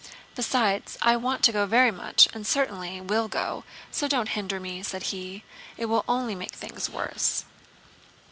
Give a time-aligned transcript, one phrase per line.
[0.33, 4.81] Besides, I want to go very much and certainly will go, so don't hinder me,"
[4.81, 5.43] said he.
[5.77, 7.45] "It will only make things worse...."